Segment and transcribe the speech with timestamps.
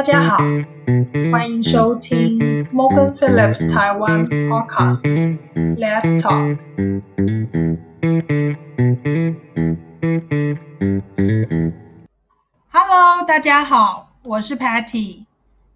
[0.00, 0.38] 大家好，
[1.30, 2.38] 欢迎收听
[2.72, 5.38] Morgan Phillips 台湾 Podcast
[5.76, 6.58] Let's Talk。
[12.70, 15.26] Hello，大家好，我是 Patty。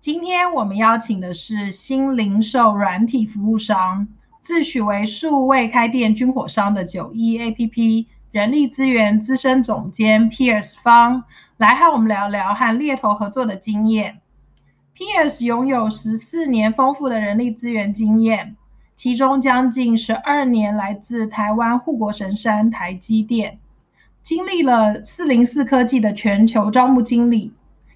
[0.00, 4.08] 今天我们邀请的是新零售软体服务商，
[4.40, 11.24] 自诩为数位开店军火商的九一 APP 人力资源资深总监 Pierce 方，
[11.58, 14.22] 来和我们聊聊和猎头合作的经验。
[14.96, 18.56] Pierce 拥有十四年丰富的人力资源经验，
[18.94, 23.58] 其中将近十二年来自台湾护国神山台积电，
[24.22, 27.52] 经历了四零四科技的全球招募经理。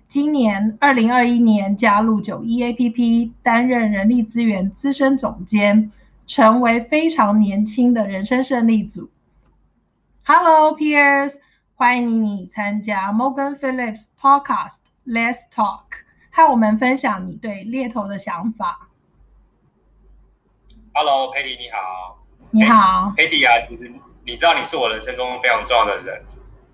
[0.09, 5.93] 今年二零二一年加入九一 APP，担任人力资源资深总监，
[6.27, 9.09] 成为非常年轻的人生胜利组。
[10.25, 11.37] Hello, Pierce，
[11.77, 16.08] 欢迎你参加 Morgan Phillips Podcast Let's Talk，
[16.39, 18.91] 和我们分享你对猎头的想法。
[20.95, 22.25] Hello, Patty，你好。
[22.53, 23.93] 你好，Patty 啊，其实
[24.25, 26.25] 你知道你是我人生中非常重要的人，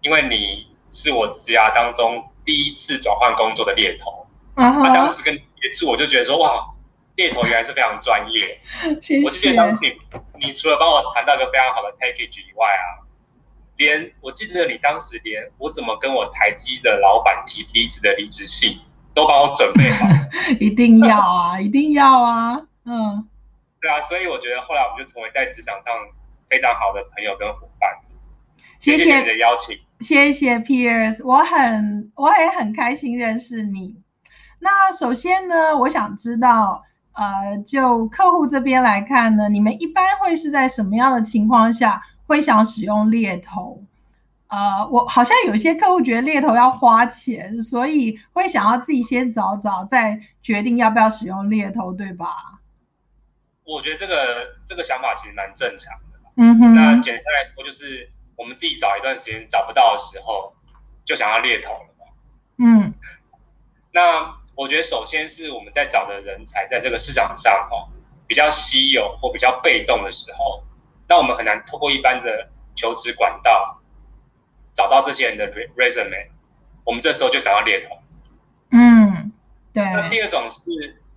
[0.03, 2.31] 因为你是我职涯当中。
[2.45, 6.63] 第一次转换工作的猎头，啊当时跟接触，我就觉得说哇，
[7.17, 8.61] 猎头原来是非常专业。
[9.01, 9.25] 谢谢。
[9.25, 13.01] 我记得当时你，你除了帮我谈到一个非常好的 package 以外啊，
[13.79, 18.79] 连我记得你当时连我怎么跟我台积的老板提离职的离职信
[19.15, 20.07] 都帮我准备好。
[20.61, 23.27] 一定要啊， 一定要啊，嗯。
[23.81, 25.95] 对啊，所以我觉得后来我们就成为在职场上
[26.49, 27.91] 非常好的朋友跟伙伴。
[28.81, 29.77] 谢谢你的邀请。
[30.01, 33.95] 谢谢 Pierce，我很我也很开心认识你。
[34.61, 43.83] 那首先呢，我想知道，呃，就客户这边来看呢，你们一般会是在什么样的情况下会想使用猎头？
[44.49, 52.61] 呃，我好像有些客户觉得猎头要花钱，所以会想要自己先找找，再决定要不要使用猎头，对吧？
[53.65, 56.19] 我觉得这个这个想法其实蛮正常的。
[56.37, 56.75] 嗯哼。
[56.75, 58.11] 那简单来说就是。
[58.37, 60.53] 我们自己找一段时间找不到的时候，
[61.05, 62.05] 就想要猎头了嘛。
[62.59, 62.93] 嗯，
[63.95, 67.87] 那我觉得首先是我们在找的人才在这个市场上哦
[68.27, 70.65] 比较稀有或比较被动的时候，
[71.09, 73.81] 那我们很难透过一般的求职管道
[74.75, 76.29] 找到这些人的 resume。
[76.85, 77.97] 我们这时候就找到猎头。
[78.71, 79.33] 嗯，
[79.73, 79.83] 对。
[79.83, 80.61] 那第二种是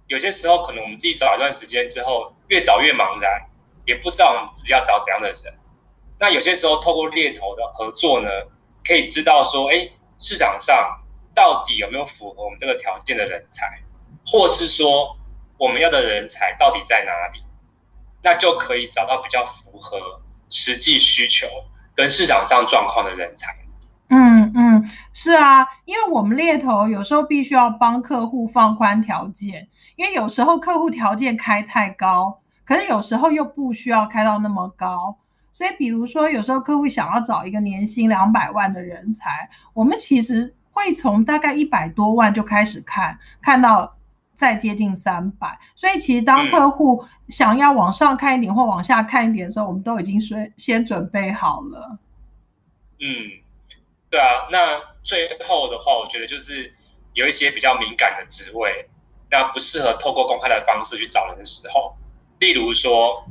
[0.07, 3.47] 有些时候可能我们自己找一段时间之后，越找越茫然，
[3.85, 5.53] 也不知道我们自己要找怎样的人。
[6.19, 8.29] 那有些时候透过猎头的合作呢，
[8.85, 9.89] 可以知道说，哎，
[10.19, 11.03] 市场上
[11.35, 13.81] 到底有没有符合我们这个条件的人才，
[14.25, 15.17] 或是说
[15.57, 17.43] 我们要的人才到底在哪里，
[18.23, 21.45] 那就可以找到比较符合实际需求
[21.97, 23.53] 跟市场上状况的人才。
[24.09, 35.17] 嗯嗯，是啊，因为我们猎头有时候必须要帮客户放宽条件，因为有时候客户条件开太高，可是有时候又不需要开到那么高。
[35.51, 43.96] 所以，比如说，有时候客户想要找一个年薪两百万的人才，我们其实会从大概一百多万就开始看，看到
[44.37, 45.59] 再接近三百。
[45.75, 51.99] 所以，其实当客户想要往上看一点或往下看一点的时候，我们都已经先先准备好了。
[52.99, 53.07] 嗯，
[54.09, 54.47] 对啊。
[54.49, 56.73] 那最后的话，我觉得就是
[57.13, 58.87] 有一些比较敏感的职位，
[59.29, 61.97] 那不适合透过公开的方式去找人的时候，
[62.39, 63.21] 例如说。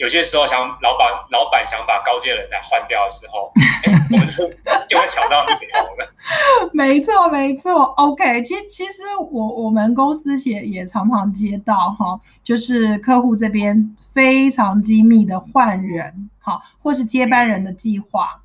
[0.00, 3.52] 有些时候，想老板老板想把高阶人才换掉的时候，
[4.10, 4.48] 我们就
[4.88, 6.10] 就会想到你头了。
[6.72, 7.82] 没错，没错。
[7.98, 18.40] OK，其实其实我我们公司也也常常接到哈，就是客户这边非常机密的换人，好，或是接班人的计划。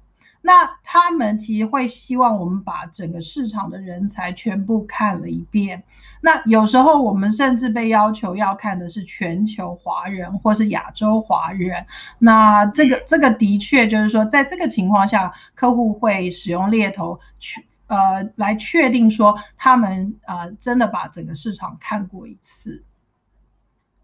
[0.45, 5.83] 那他们其实会希望我们把整个市场的人才全部看了一遍。
[6.21, 11.83] 那有时候我们甚至被要求要看的是全球华人或是亚洲华人。
[12.19, 22.83] 那这个这个的确就是说，在这个情况下，客户会使用猎头去呃来确定说他们呃真的把整个市场看过一次。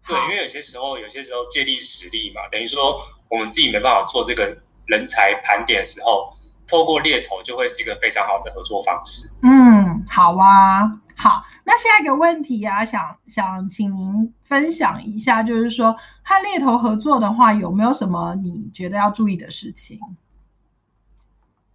[0.08, 4.58] 对，因为有些时候有些时候借力使力嘛，等于说我们自己没办法做这个。
[4.92, 6.28] 人才盘点的时候，
[6.68, 9.26] 透过猎头就会是一个非常好的合作方式。
[9.42, 10.86] 嗯，好啊，
[11.16, 11.42] 好。
[11.64, 19.98] 那下一个问题啊，想想请您分享一下，就是说和猎头合作的话，有没有什么你觉得要注意的事情？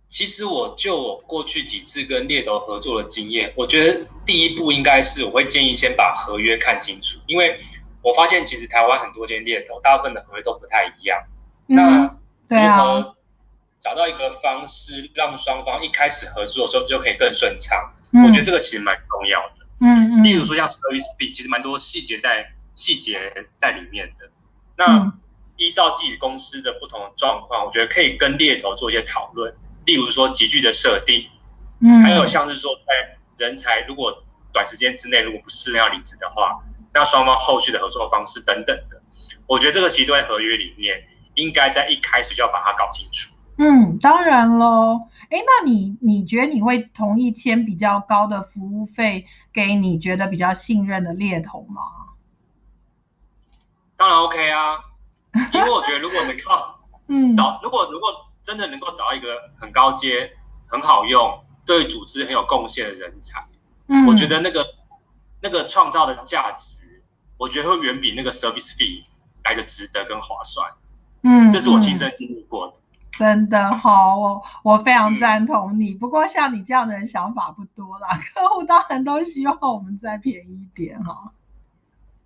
[0.09, 7.59] 其实我就我过去几次跟猎头合作的经验，我觉得第一步应该是我会建议先把合约看清楚，因为
[8.01, 11.17] 我发现其实台湾很多间猎头，大部分的合约都不太一样。
[11.65, 12.16] 那
[12.47, 13.15] 如何
[13.79, 17.93] 找到一个方式，让双方一开始合作的时候就可以更顺畅？
[18.25, 19.65] 我觉得这个其实蛮重要的。
[19.79, 24.29] 嗯嗯，例如说像 service fee，其实蛮多细节在细节在里面的。
[24.75, 25.13] 那
[25.57, 29.53] 依照自己公司的不同的状况，我觉得可以跟猎头做一些讨论。
[29.85, 31.27] 例如说集聚的设定，
[31.81, 36.59] 嗯，还有像是说在人才如果短时间之内如果不适应要离职的话，
[36.93, 39.01] 那双方后续的合作方式等等的，
[39.45, 41.07] 我觉得这个其实都在合约里面，
[41.37, 43.33] 应该在一开始就要把它搞清楚。
[43.57, 45.07] 嗯，当然喽。
[45.29, 51.81] 哎，那你你觉得你会同意签比较高的服务费给你觉得比较信任的猎头吗？
[53.95, 54.79] 当然 OK 啊，
[55.53, 56.43] 因为我觉得如果能够
[57.09, 58.09] 嗯找，如果如果
[58.43, 60.31] 真的能够找到一个很高阶、
[60.67, 63.39] 很好用、对组织很有贡献的人才，
[63.87, 64.65] 嗯，我觉得那个
[65.41, 67.03] 那个创造的价值，
[67.37, 69.03] 我觉得会远比那个 service fee
[69.43, 70.71] 来的值得跟划算。
[71.23, 72.73] 嗯，这是我亲身经历过的。
[73.11, 75.93] 真的好，我我非常赞同你。
[75.93, 81.31] 不过像你这样的人想法不多啦， 客户当然都希望我们再便宜一点哈。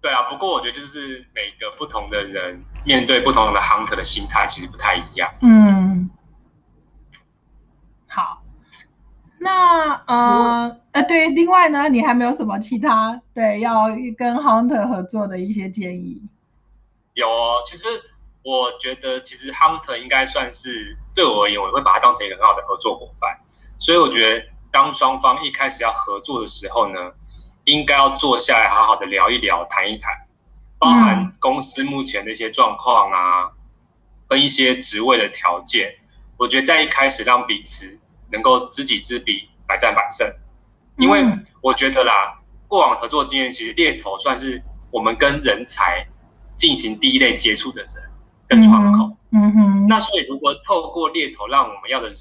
[0.02, 5.32] 对啊，不过我觉得就是每个不同的人面对不同的 hunter 的心态其实不太一样。
[5.42, 6.10] 嗯，
[8.10, 8.42] 好，
[9.40, 16.22] 那呃呃对，另外呢，你还没有什么其他对要跟 hunter 合作的一些建议？
[17.14, 17.88] 有哦，其实
[18.44, 23.40] 我觉得其实 hunter 应该算是对我而言，我会把它当成一个很好的合作伙伴。
[23.80, 27.12] 所以我觉得当双方一开始要合作的时候呢，
[27.66, 30.12] 应该要坐下来好好的聊一聊、谈一谈，
[30.80, 33.52] 包含公司目前的一些状况啊，
[34.28, 35.94] 跟一些职位的条件。
[36.38, 38.00] 我觉得在一开始让彼此
[38.32, 40.28] 能够知己知彼，百战百胜。
[40.98, 41.24] 因为
[41.62, 46.08] 我觉得啦，过往合作经验，其实猎头算是我们跟人才
[46.58, 47.90] 进行第一类接触的人
[48.52, 49.16] 跟窗口。
[49.32, 52.18] 嗯哼，那所以如果透过猎头让我们要的人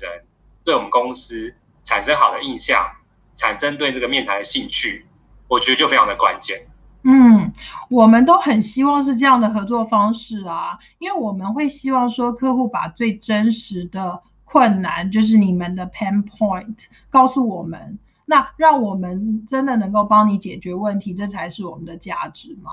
[0.63, 2.87] 对我们公司产生好的印象，
[3.35, 5.05] 产生对这个面谈的兴趣，
[5.49, 6.69] 我觉得就非常的关键。
[7.03, 7.53] 嗯，
[7.89, 22.71] 我们都很希望是这样的合作方式啊，因为我们会希望说客户把最真实的困难，就是你们的 pain point 告诉我们，那让我们真的能够帮你解决问题，这才是我们的价值嘛。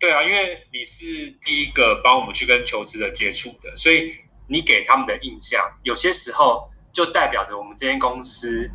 [0.00, 1.04] 对啊，因为你是
[1.42, 4.12] 第一个帮我们去跟求职者接触的，所以
[4.46, 8.70] 你给他们的印象，有些时候就代表着我们这间公司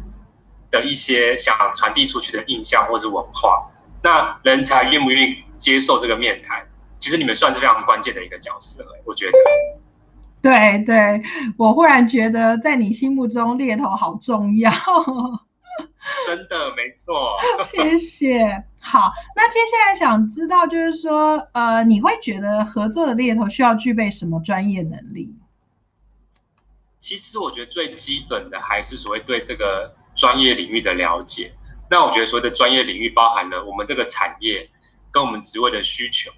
[0.69, 3.69] 的一些想传递出去的印象或是文化。
[4.03, 6.67] 那人才愿不愿意接受这个面谈，
[6.99, 9.37] 其实你们算是非常关键的一个角色，我觉得。
[10.41, 11.21] 对对，
[11.57, 14.69] 我忽然觉得在你心目中猎头好重要。
[16.25, 18.63] 真的没错， 谢谢。
[18.79, 25.33] 好，那接下来想知道就是说，呃，你会觉得合作的猎头需要具备什么专业能力？
[26.99, 31.53] 其实我觉得最基本的还是所谓对这个专业领域的了解。
[31.89, 34.69] 那我觉得所谓的专业领域包含了我们这个产业
[35.11, 36.31] 跟我们职位的需求，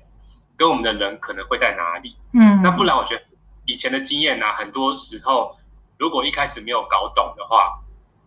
[0.58, 2.16] 跟我们的人可能会在哪里。
[2.34, 3.24] 嗯，那不然我觉得
[3.66, 5.56] 以前的经验呢、很多时候
[5.98, 7.80] 如果一开始没有搞懂的话，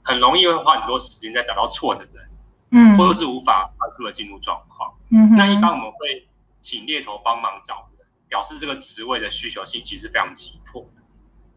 [0.08, 2.28] 很容易会花很多时间在找到错的人，
[2.70, 4.90] 嗯，或者是无法快速的进入状况。
[5.10, 6.26] 嗯，那一般我们会
[6.62, 11.02] 请猎头帮忙找人，表示这个职位的需求性其实非常急迫的，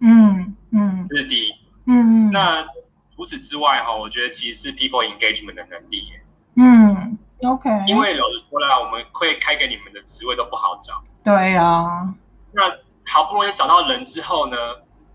[0.02, 1.08] 嗯嗯。
[1.10, 1.52] 这是第一。
[1.86, 2.66] 嗯嗯，那
[3.16, 6.12] 除此之外哈，我觉得其实是 people engagement 的能力，
[6.56, 11.02] 嗯，OK，因为老实说啦，我们会开给你们的职位都不好找。
[11.24, 12.14] 对啊，
[12.52, 12.64] 那
[13.08, 14.58] 好不容易找到人之后呢，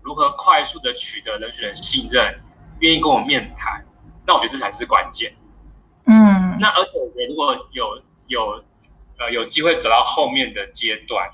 [0.01, 2.41] 如何快速的取得人选的信任，
[2.79, 3.85] 愿意跟我面谈，
[4.25, 5.33] 那我觉得这才是关键。
[6.05, 8.63] 嗯，那而且我觉得如果有有
[9.19, 11.29] 呃有机会走到后面的阶段，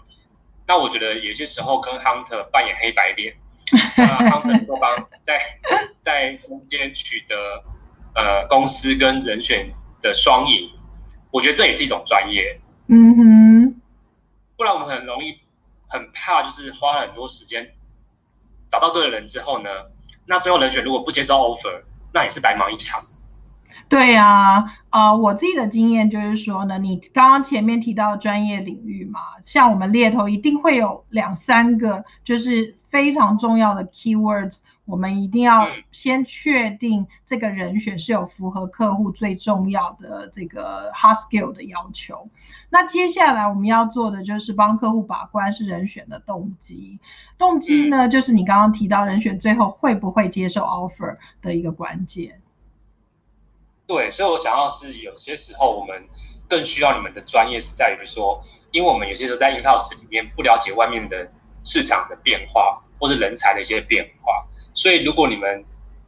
[0.68, 3.36] 那我觉得有些时候跟 hunter 扮演黑白脸，
[3.98, 5.40] 那 hunter 能够帮在
[6.02, 7.64] 在中间取得
[8.16, 10.70] 呃公司跟人选的双赢，
[11.32, 13.82] 我觉得这也是一种专业，嗯哼，
[14.58, 15.40] 不然我们很容易
[15.88, 17.76] 很怕就是花了很多时间
[18.72, 19.70] 找到对的人之后呢，
[20.26, 21.82] 那最后人选如果不接受 offer，
[22.14, 23.02] 那也是白忙一场。
[23.90, 42.28] 对呀，啊，我自己的经验就是说呢，你刚刚前面提到专业领域嘛，像我们猎头一定会有两三个就是非常重要的 keywords，我们一定要嗯先确定这个人选是有符合客户最重要的这个 hard skill 的要求。
[42.70, 47.00] 那接下来我们要做的就是帮客户把关是人选的动机，
[47.38, 52.42] 动机呢就是你刚刚提到人选最后会不会接受 offer 的一个关键。
[53.86, 56.04] 对，所以我想要是有些时候我们
[56.50, 58.40] 更需要你们的专业是在于说，
[58.72, 61.30] 因为我们有些时候在 in house 里面不了解外面的
[61.64, 65.66] 市场的变化或是人才的一些变化，所以如果你们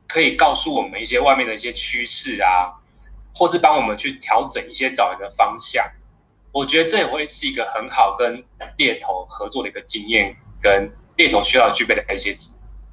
[0.08, 2.72] 可以告诉我们一些外面的一些趋势啊，
[3.34, 5.84] 或是帮我们去调整一些找人的方向。
[6.54, 8.42] 我觉得这也会是一个很好跟
[8.78, 12.34] 猎头合作的一个经验，跟猎头需要具备的一些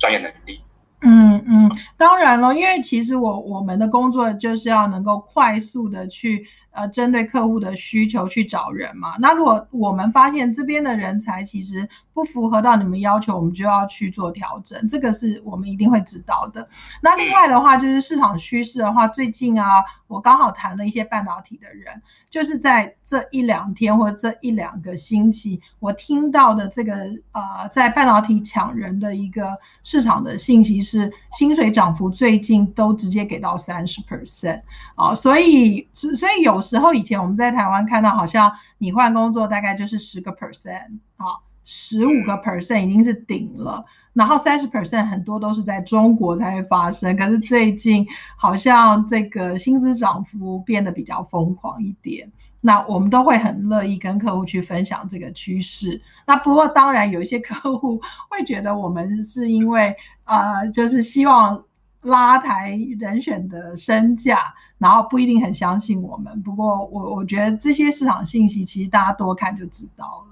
[0.00, 0.60] 专业能力。
[1.02, 6.44] 嗯嗯，当然了，因为其实我我们的工作就是要能够快速的去。
[6.74, 9.14] 呃，针对客户的需求去找人嘛。
[9.18, 16.66] 那如果我们发现这边的人才其实不符合到你们要求，我们就要去做调整，这个是我们一定会知道的。
[17.02, 19.66] 那另外的话，就是市场趋势的话，最近啊，
[20.06, 26.94] 我刚好谈了一些半导体的人，就是在这一两天或者这一两个星期，我听到的这个
[27.32, 34.60] 呃，在半导体抢人的一个市场的信息是，薪水涨幅最近都直接给到三十 percent
[34.94, 36.62] 啊，所以所以有。
[36.62, 47.16] 时候以前我们在台湾看到，好像你换工作大概就是十个 percent 啊，十五个 percent 已经是顶了，然后三十 percent 很多都是在中国才会发生。
[47.16, 56.00] 可是最近好像这个薪资涨幅变得比较疯狂一点，那我们都会很乐意跟客户去分享这个趋势。
[56.26, 61.62] 那不过当然有一些客户 会觉得我们是因为呃，就是希望。
[62.04, 66.42] 拉抬人选的身价，然后不一定很相信我们。
[66.42, 70.04] 不过我我觉得这些市场信息其实大家多看就知道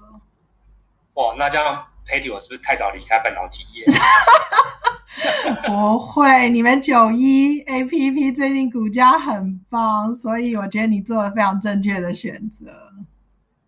[1.21, 3.85] 哇，那这样 Patty 我是不是太早离开半导体业？
[5.67, 12.71] 不会，你们九一 A P P 最近股价很棒，所以我觉得你做了非常正确的选择。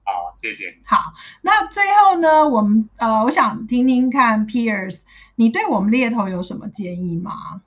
[0.03, 0.65] 好，谢谢。
[0.83, 5.01] 好，那最后呢，我们呃，我想听听看 Piers，
[5.35, 7.61] 你对我们猎头有什么建议吗？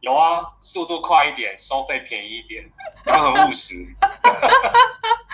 [0.00, 2.64] 有啊，速度快一点，收费便宜一点，
[3.04, 3.74] 都很务实。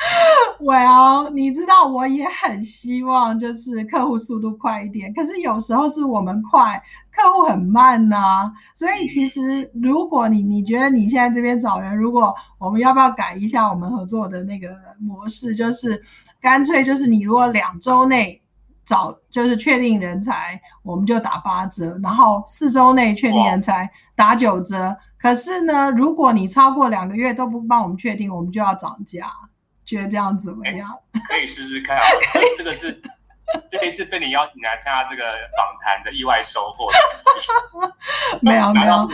[0.61, 6.81] Well，你知道我也很希望就是客户速度快一点，可是有时候是我们快，
[7.11, 8.53] 客户很慢呐。
[8.75, 14.69] 所以其实如果你你觉得你现在这边找人，如果我们要不要改一下我们合作的那个
[15.01, 16.01] 模式，就是
[16.41, 18.41] 干脆就是你如果两周内
[18.85, 23.91] 找就是确定人才，我们就打八折，然后四周内确定人才。
[24.15, 29.27] 打九折，可是呢，如果你超过两个月都不帮我们确定，我们就要涨价，
[29.85, 30.89] 觉得这样怎么样？
[31.29, 32.03] 可以试试看啊，
[32.59, 33.01] 这个是
[33.71, 35.23] 这一次被你邀请来参加这个
[35.57, 36.89] 访谈的意外收获。
[38.41, 39.09] 没有没有，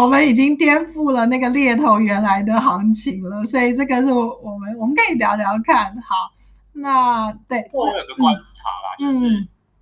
[0.00, 5.94] 我们已经颠覆了那个猎头原来的行情了，所以这个是我们我们可以聊聊看。
[6.02, 6.30] 好，
[6.72, 9.28] 那对，我有个观察啦，就是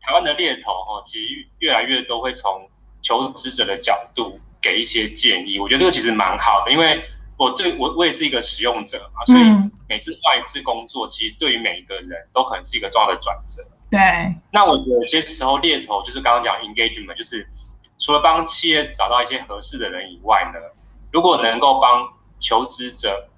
[0.00, 2.68] 台湾的猎头哦，其实越来越多会从。
[3.06, 7.04] 求职者的角度给一些建议，我觉得这个其实蛮好的，因为
[7.36, 9.42] 我对我我也是一个使用者嘛，所以
[9.88, 13.62] 每次换一次工作，其实对于每一个人都可能是一个重要的转折。
[13.90, 14.00] 对，
[14.50, 17.46] 那我有些时候猎头就是刚刚讲 engagement，就是
[17.98, 20.60] 除了帮企业找到一些合适的人以外呢，
[21.12, 23.28] 如果能够帮求职者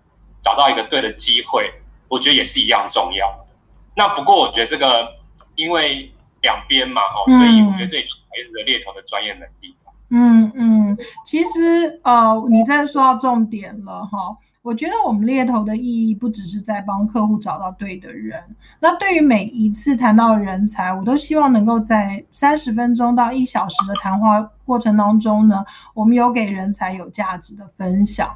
[0.40, 1.72] 找到一个对的机会，
[2.08, 3.54] 我觉得也是一样重要的。
[3.94, 5.14] 那不过我觉得这个
[5.54, 6.12] 因为
[6.42, 8.06] 两边嘛，哦，所以我觉得这里。
[8.52, 9.74] 的猎头的专业能力。
[9.80, 14.36] 嗯嗯嗯，其实呃，你真的说到重点了哈。
[14.62, 18.40] 我觉得我们猎头的意义不只是在帮客户找到对的人。
[18.80, 28.28] 那对于每一次谈到人才，我都希望能够在三十分钟到一小时的谈话过程当中呢，我们有给人才有价值的分享，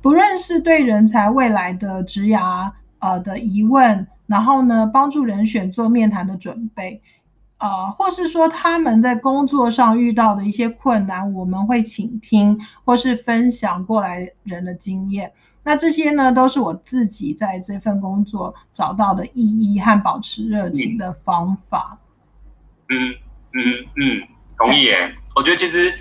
[0.00, 7.02] 不论是对人才未来的职涯呃的疑问，然后呢，帮助人选做面谈的准备。
[7.62, 15.32] 呃，或是说他们在工作上遇到的一些困难，我们会倾听或是分享过来人的经验。
[15.62, 21.96] 那这些呢，都是我自己在这份工作找到的意义和保持热情的方法。
[22.88, 23.14] 嗯
[23.52, 23.62] 嗯
[23.94, 24.28] 嗯，
[24.58, 25.14] 同意耶。
[25.36, 25.94] 我觉得其实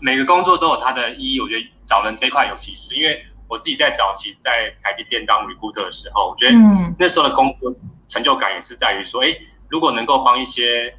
[0.00, 1.40] 每个工作都有它的意义。
[1.40, 6.58] 我觉得找人这块尤其是，因为我自己在早期在台积电当 recruiter 的时候，我觉得
[6.98, 7.72] 那时候的工作
[8.08, 9.28] 成就感也是在于说，哎。
[9.70, 10.92] 如果能够帮一些，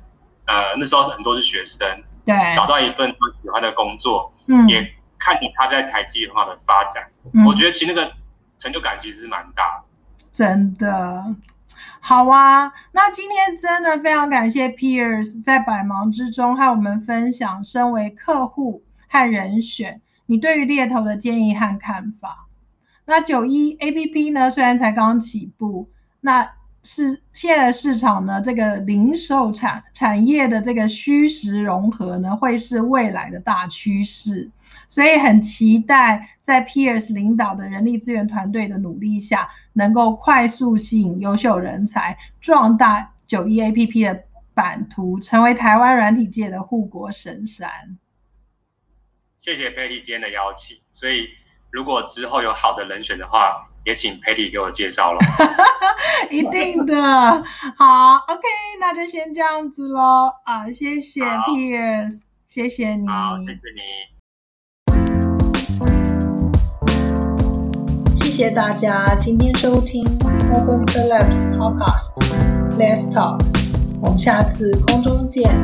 [0.46, 1.86] 呃，那时候很多是学生，
[2.26, 3.10] 对，找到一份
[3.44, 4.82] 喜欢的工作，嗯，也
[5.20, 8.12] 看你他在台积很好的发展，嗯，我觉得其实那个
[8.58, 11.36] 成就感其实是蛮大的，真的，
[12.00, 22.48] 好啊，那今天真的非常感谢 Piers 在百忙之中和我们分享身为客户和人选你对于猎头的建议和看法。
[23.06, 25.90] 那九一 A P P 呢，虽然才刚起步，
[26.22, 26.54] 那。
[26.84, 34.50] 是现在市场呢，这个零售产产业的这个虚实融合呢，会是未来的大趋势，
[34.90, 44.24] 所以很期待在 Piers 领导的人力资源团队的努力下，能够快速吸引优秀人才，壮大九一 A P P 的
[44.54, 47.70] 版图，成为台湾软体界的护国神山。
[49.38, 51.28] 谢谢 Betty 今天的邀请，所以
[51.70, 55.20] 如果之后有好的人选的话，也请 Patty 给我介绍了。
[56.30, 56.96] 一定的，
[57.76, 58.42] 好，OK，
[58.80, 60.32] 那就先这样子喽。
[60.46, 64.12] 啊，谢谢 Pierce，谢谢你，好，谢谢你。
[68.16, 72.14] 谢谢大家今天收听 Morgan Phillips Podcast
[72.78, 73.40] Let's Talk，
[74.02, 75.62] 我们下次空中见。